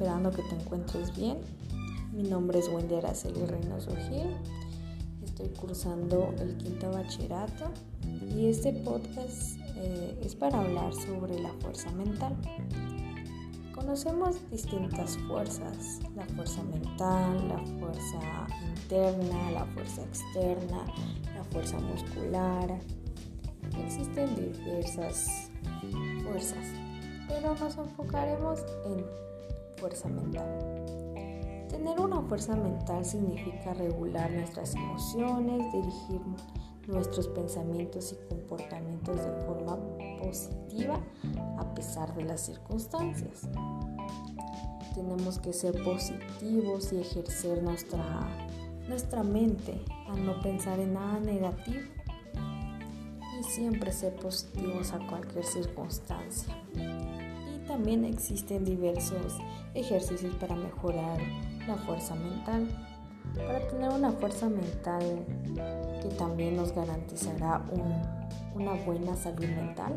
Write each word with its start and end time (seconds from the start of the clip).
esperando 0.00 0.30
que 0.30 0.42
te 0.44 0.54
encuentres 0.54 1.14
bien. 1.14 1.36
Mi 2.14 2.22
nombre 2.22 2.58
es 2.58 2.68
Wendy 2.68 2.94
Araceli 2.94 3.44
Reynoso 3.44 3.90
Gil. 4.08 4.34
Estoy 5.22 5.48
cursando 5.48 6.32
el 6.38 6.56
quinto 6.56 6.90
bachillerato 6.90 7.70
y 8.34 8.46
este 8.46 8.72
podcast 8.72 9.58
eh, 9.76 10.18
es 10.24 10.34
para 10.34 10.60
hablar 10.60 10.94
sobre 10.94 11.38
la 11.38 11.52
fuerza 11.60 11.92
mental. 11.92 12.34
Conocemos 13.74 14.36
distintas 14.50 15.18
fuerzas, 15.28 16.00
la 16.16 16.24
fuerza 16.34 16.62
mental, 16.62 17.48
la 17.48 17.62
fuerza 17.78 18.46
interna, 18.78 19.50
la 19.50 19.66
fuerza 19.66 20.02
externa, 20.02 20.86
la 21.36 21.44
fuerza 21.52 21.78
muscular. 21.78 22.78
Existen 23.84 24.34
diversas 24.34 25.50
fuerzas, 26.24 26.64
pero 27.28 27.54
nos 27.54 27.76
enfocaremos 27.76 28.60
en 28.86 29.29
fuerza 29.80 30.08
mental. 30.08 30.84
Tener 31.68 31.98
una 31.98 32.20
fuerza 32.22 32.54
mental 32.54 33.04
significa 33.04 33.72
regular 33.74 34.30
nuestras 34.30 34.74
emociones, 34.74 35.72
dirigir 35.72 36.20
nuestros 36.86 37.28
pensamientos 37.28 38.12
y 38.12 38.28
comportamientos 38.28 39.16
de 39.16 39.32
forma 39.46 39.78
positiva 40.18 41.00
a 41.58 41.74
pesar 41.74 42.14
de 42.14 42.24
las 42.24 42.42
circunstancias. 42.42 43.48
Tenemos 44.94 45.38
que 45.38 45.52
ser 45.52 45.82
positivos 45.82 46.92
y 46.92 47.00
ejercer 47.00 47.62
nuestra, 47.62 48.28
nuestra 48.88 49.22
mente 49.22 49.80
a 50.08 50.16
no 50.16 50.40
pensar 50.42 50.78
en 50.80 50.94
nada 50.94 51.20
negativo 51.20 51.80
y 53.38 53.44
siempre 53.44 53.92
ser 53.92 54.14
positivos 54.16 54.92
a 54.92 54.98
cualquier 55.06 55.44
circunstancia. 55.44 56.54
También 57.70 58.04
existen 58.04 58.64
diversos 58.64 59.38
ejercicios 59.74 60.34
para 60.40 60.56
mejorar 60.56 61.20
la 61.68 61.76
fuerza 61.76 62.16
mental. 62.16 62.66
Para 63.36 63.68
tener 63.68 63.90
una 63.90 64.10
fuerza 64.10 64.48
mental 64.48 65.24
que 66.02 66.08
también 66.18 66.56
nos 66.56 66.74
garantizará 66.74 67.62
una 68.56 68.72
buena 68.84 69.14
salud 69.14 69.46
mental, 69.46 69.94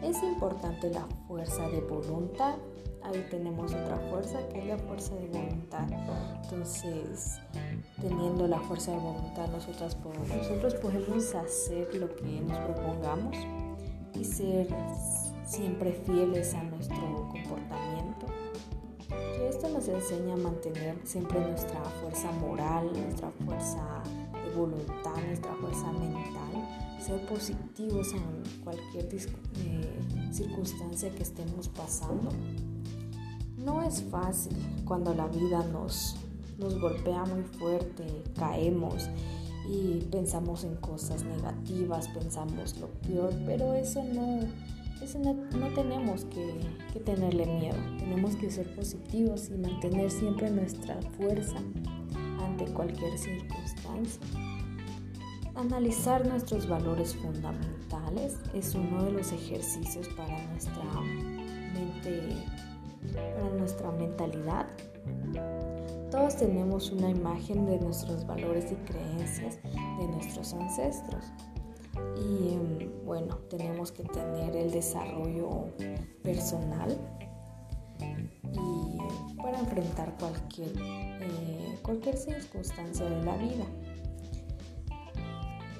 es 0.00 0.22
importante 0.22 0.90
la 0.90 1.04
fuerza 1.26 1.68
de 1.70 1.80
voluntad. 1.80 2.54
Ahí 3.02 3.26
tenemos 3.28 3.74
otra 3.74 3.98
fuerza 4.08 4.38
que 4.50 4.60
es 4.60 4.66
la 4.66 4.78
fuerza 4.78 5.16
de 5.16 5.26
voluntad. 5.26 5.88
Entonces, 6.44 7.40
teniendo 8.00 8.46
la 8.46 8.60
fuerza 8.60 8.92
de 8.92 8.98
voluntad, 8.98 9.48
nosotros 9.48 9.96
nosotros 10.38 10.74
podemos 10.76 11.34
hacer 11.34 11.92
lo 11.96 12.14
que 12.14 12.42
nos 12.42 12.58
propongamos 12.58 13.36
y 14.14 14.22
ser 14.22 14.68
siempre 15.52 15.92
fieles 15.92 16.54
a 16.54 16.62
nuestro 16.62 17.28
comportamiento 17.30 18.26
esto 19.48 19.68
nos 19.68 19.86
enseña 19.86 20.34
a 20.34 20.36
mantener 20.38 20.96
siempre 21.04 21.38
nuestra 21.40 21.82
fuerza 22.00 22.32
moral, 22.32 22.90
nuestra 22.92 23.30
fuerza 23.44 24.02
de 24.32 24.54
voluntad, 24.56 25.16
nuestra 25.26 25.54
fuerza 25.56 25.92
mental, 25.92 26.98
ser 26.98 27.26
positivos 27.26 28.14
en 28.14 28.62
cualquier 28.64 29.08
eh, 29.12 30.32
circunstancia 30.32 31.10
que 31.10 31.22
estemos 31.22 31.68
pasando. 31.68 32.30
No 33.58 33.82
es 33.82 34.02
fácil 34.04 34.56
cuando 34.84 35.12
la 35.12 35.26
vida 35.26 35.62
nos, 35.64 36.16
nos 36.58 36.80
golpea 36.80 37.24
muy 37.24 37.42
fuerte, 37.42 38.06
caemos 38.38 39.08
y 39.68 40.00
pensamos 40.10 40.64
en 40.64 40.76
cosas 40.76 41.24
negativas, 41.24 42.08
pensamos 42.08 42.78
lo 42.78 42.88
peor, 43.06 43.34
pero 43.44 43.74
eso 43.74 44.02
no, 44.02 44.40
no, 45.18 45.68
tenemos 45.74 46.24
que, 46.26 46.60
que, 46.92 47.00
tenerle 47.00 47.46
miedo, 47.46 47.76
tenemos 47.98 48.36
que 48.36 48.50
ser 48.50 48.72
positivos 48.74 49.50
y 49.50 49.58
mantener 49.58 50.10
siempre 50.10 50.50
nuestra 50.50 51.00
fuerza 51.16 51.56
ante 52.40 52.64
cualquier 52.72 53.18
circunstancia. 53.18 54.20
Analizar 55.54 56.26
nuestros 56.26 56.68
valores 56.68 57.14
fundamentales 57.16 58.38
es 58.54 58.74
uno 58.74 59.04
de 59.04 59.12
los 59.12 59.32
ejercicios 59.32 60.08
para 60.10 60.40
nuestra 60.46 60.84
mente, 61.74 62.36
para 63.12 63.50
nuestra 63.58 63.90
mentalidad. 63.92 64.66
Todos 66.10 66.36
tenemos 66.36 66.90
una 66.92 67.10
imagen 67.10 67.66
de 67.66 67.78
nuestros 67.80 68.26
valores 68.26 68.72
y 68.72 68.76
creencias 68.90 69.58
de 69.62 70.08
nuestros 70.08 70.54
ancestros. 70.54 71.24
Y 72.16 72.88
bueno, 73.04 73.36
tenemos 73.50 73.92
que 73.92 74.04
tener 74.04 74.54
el 74.56 74.70
desarrollo 74.70 75.68
personal 76.22 76.96
y 78.52 79.36
para 79.36 79.58
enfrentar 79.58 80.16
cualquier, 80.18 80.72
eh, 80.78 81.78
cualquier 81.82 82.16
circunstancia 82.16 83.04
de 83.04 83.24
la 83.24 83.36
vida. 83.36 83.64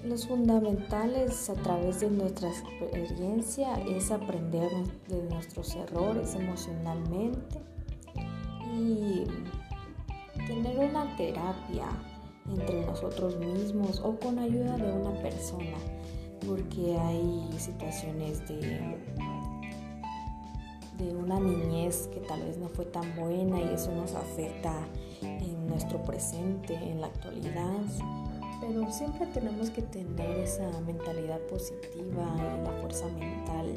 Los 0.05 0.27
fundamentales 0.27 1.49
a 1.49 1.55
través 1.55 2.01
de 2.01 2.11
nuestra 2.11 2.49
experiencia 2.49 3.75
es 3.83 4.11
aprender 4.11 4.71
de 5.09 5.23
nuestros 5.31 5.77
errores 5.77 6.35
emocionalmente 6.35 7.61
y 8.75 9.25
tener 10.47 10.79
una 10.79 11.17
terapia 11.17 11.87
entre 12.51 12.85
nosotros 12.87 13.37
mismos 13.39 14.01
o 14.01 14.19
con 14.19 14.39
ayuda 14.39 14.77
de 14.77 14.93
una 14.93 15.13
persona 15.23 15.77
porque 16.47 16.97
hay 16.99 17.51
situaciones 17.59 18.47
de, 18.49 18.97
de 20.99 21.15
una 21.15 21.39
niñez 21.39 22.09
que 22.09 22.21
tal 22.21 22.43
vez 22.43 22.59
no 22.59 22.69
fue 22.69 22.85
tan 22.87 23.15
buena 23.17 23.61
y 23.61 23.75
eso 23.75 23.93
nos 23.93 24.15
afecta 24.15 24.75
en 25.23 25.67
nuestro 25.69 26.03
presente, 26.03 26.75
en 26.75 27.01
la 27.01 27.07
actualidad. 27.09 27.81
Pero 28.61 28.91
siempre 28.93 29.27
tenemos 29.27 29.71
que 29.71 29.83
tener 29.83 30.39
esa 30.39 30.69
mentalidad 30.87 31.41
positiva 31.43 32.37
y 32.37 32.65
la 32.65 32.73
fuerza 32.81 33.07
mental 33.09 33.75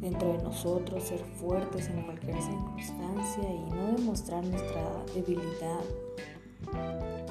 dentro 0.00 0.32
de 0.32 0.42
nosotros, 0.42 1.04
ser 1.04 1.20
fuertes 1.20 1.88
en 1.88 2.02
cualquier 2.02 2.40
circunstancia 2.40 3.42
y 3.42 3.70
no 3.70 3.96
demostrar 3.96 4.44
nuestra 4.44 5.04
debilidad 5.14 5.80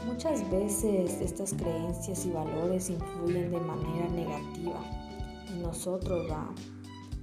Muchas 0.05 0.49
veces 0.51 1.19
estas 1.19 1.53
creencias 1.53 2.25
y 2.25 2.31
valores 2.31 2.89
influyen 2.91 3.51
de 3.51 3.59
manera 3.59 4.07
negativa 4.09 4.79
en 5.49 5.63
nosotros. 5.63 6.27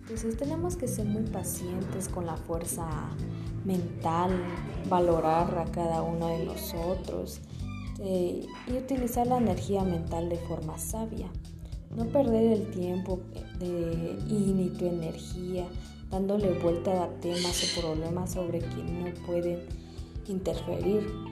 Entonces 0.00 0.36
tenemos 0.36 0.76
que 0.76 0.88
ser 0.88 1.06
muy 1.06 1.22
pacientes 1.22 2.08
con 2.08 2.26
la 2.26 2.36
fuerza 2.36 2.88
mental, 3.64 4.32
valorar 4.88 5.56
a 5.58 5.70
cada 5.70 6.02
uno 6.02 6.28
de 6.28 6.44
nosotros 6.44 7.40
eh, 8.00 8.46
y 8.66 8.72
utilizar 8.72 9.28
la 9.28 9.38
energía 9.38 9.84
mental 9.84 10.28
de 10.28 10.38
forma 10.38 10.76
sabia. 10.76 11.30
No 11.96 12.06
perder 12.06 12.52
el 12.52 12.70
tiempo 12.72 13.20
de, 13.60 14.18
y 14.28 14.52
ni 14.54 14.70
tu 14.70 14.86
energía 14.86 15.68
dándole 16.10 16.58
vuelta 16.58 17.04
a 17.04 17.08
temas 17.20 17.62
o 17.62 17.80
problemas 17.80 18.32
sobre 18.32 18.58
quien 18.58 19.04
no 19.04 19.14
pueden 19.24 19.60
interferir 20.26 21.31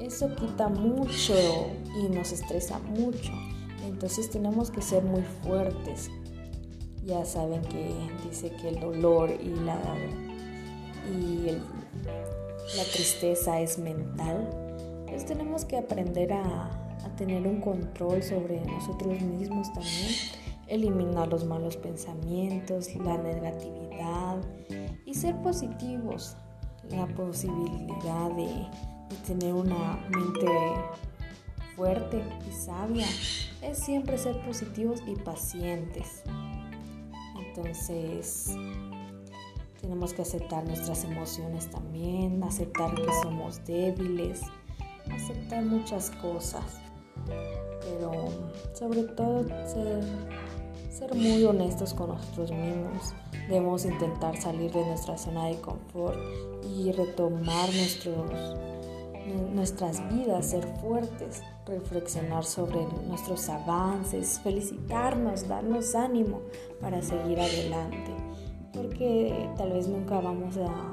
eso 0.00 0.34
quita 0.34 0.68
mucho 0.68 1.34
y 2.00 2.08
nos 2.08 2.32
estresa 2.32 2.78
mucho. 2.78 3.32
Entonces 3.86 4.30
tenemos 4.30 4.70
que 4.70 4.82
ser 4.82 5.02
muy 5.02 5.22
fuertes. 5.42 6.10
Ya 7.04 7.24
saben 7.24 7.62
que 7.62 7.94
dice 8.24 8.50
que 8.50 8.70
el 8.70 8.80
dolor 8.80 9.30
y 9.30 9.50
la, 9.60 9.78
y 11.10 11.50
la 12.76 12.84
tristeza 12.92 13.60
es 13.60 13.78
mental. 13.78 14.48
Entonces 15.00 15.26
tenemos 15.26 15.64
que 15.64 15.76
aprender 15.76 16.32
a, 16.32 16.70
a 17.04 17.16
tener 17.16 17.46
un 17.46 17.60
control 17.60 18.22
sobre 18.22 18.60
nosotros 18.64 19.20
mismos 19.20 19.72
también. 19.72 20.12
Eliminar 20.66 21.28
los 21.28 21.44
malos 21.44 21.76
pensamientos, 21.76 22.94
la 22.96 23.18
negatividad 23.18 24.38
y 25.04 25.14
ser 25.14 25.36
positivos. 25.42 26.36
La 26.90 27.06
posibilidad 27.06 28.30
de 28.32 28.66
tener 29.26 29.54
una 29.54 29.98
mente 30.10 30.46
fuerte 31.76 32.22
y 32.48 32.52
sabia 32.52 33.06
es 33.62 33.78
siempre 33.78 34.18
ser 34.18 34.40
positivos 34.44 35.02
y 35.06 35.16
pacientes. 35.16 36.22
Entonces, 37.38 38.54
tenemos 39.80 40.12
que 40.12 40.22
aceptar 40.22 40.64
nuestras 40.64 41.04
emociones 41.04 41.70
también, 41.70 42.42
aceptar 42.42 42.94
que 42.94 43.06
somos 43.22 43.64
débiles, 43.64 44.40
aceptar 45.12 45.64
muchas 45.64 46.10
cosas, 46.10 46.64
pero 47.26 48.28
sobre 48.72 49.04
todo 49.04 49.44
ser, 49.66 50.02
ser 50.90 51.14
muy 51.14 51.44
honestos 51.44 51.94
con 51.94 52.10
nosotros 52.10 52.50
mismos. 52.50 53.14
Debemos 53.48 53.84
intentar 53.84 54.40
salir 54.40 54.72
de 54.72 54.84
nuestra 54.86 55.18
zona 55.18 55.46
de 55.46 55.60
confort 55.60 56.18
y 56.66 56.92
retomar 56.92 57.68
nuestros 57.74 58.56
nuestras 59.54 60.00
vidas, 60.12 60.50
ser 60.50 60.66
fuertes, 60.80 61.42
reflexionar 61.66 62.44
sobre 62.44 62.86
nuestros 63.08 63.48
avances, 63.48 64.40
felicitarnos, 64.42 65.48
darnos 65.48 65.94
ánimo 65.94 66.40
para 66.80 67.02
seguir 67.02 67.40
adelante, 67.40 68.14
porque 68.72 69.48
tal 69.56 69.72
vez 69.72 69.88
nunca 69.88 70.20
vamos 70.20 70.56
a 70.58 70.92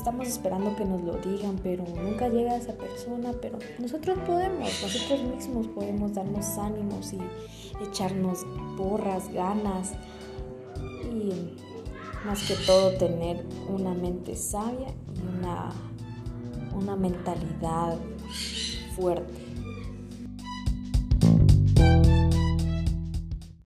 estamos 0.00 0.28
esperando 0.28 0.74
que 0.76 0.84
nos 0.86 1.02
lo 1.02 1.12
digan, 1.18 1.58
pero 1.62 1.84
nunca 1.84 2.28
llega 2.28 2.56
esa 2.56 2.72
persona, 2.72 3.32
pero 3.40 3.58
nosotros 3.78 4.18
podemos, 4.26 4.70
nosotros 4.82 5.22
mismos 5.24 5.66
podemos 5.68 6.14
darnos 6.14 6.56
ánimos 6.56 7.12
y 7.12 7.18
echarnos 7.84 8.46
porras, 8.78 9.30
ganas 9.30 9.92
y 11.04 11.54
más 12.24 12.46
que 12.48 12.54
todo 12.66 12.92
tener 12.96 13.44
una 13.68 13.92
mente 13.92 14.36
sabia 14.36 14.88
y 14.88 15.38
una, 15.38 15.70
una 16.74 16.96
mentalidad 16.96 17.98
fuerte. 18.96 19.50